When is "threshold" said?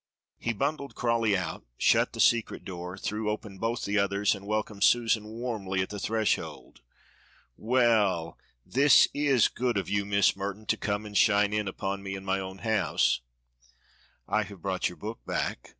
5.99-6.81